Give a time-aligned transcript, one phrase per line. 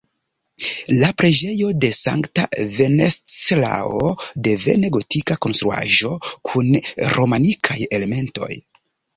[1.01, 2.45] La preĝejo de sankta
[2.79, 4.09] Venceslao,
[4.49, 6.17] devene gotika konstruaĵo
[6.51, 6.75] kun
[7.19, 8.53] romanikaj elementoj.